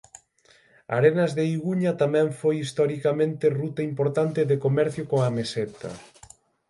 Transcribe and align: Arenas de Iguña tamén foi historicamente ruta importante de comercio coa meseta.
Arenas 0.97 1.31
de 1.37 1.43
Iguña 1.55 1.91
tamén 2.03 2.27
foi 2.39 2.55
historicamente 2.63 3.45
ruta 3.61 3.81
importante 3.91 4.41
de 4.49 4.61
comercio 4.65 5.03
coa 5.11 5.29
meseta. 5.37 5.89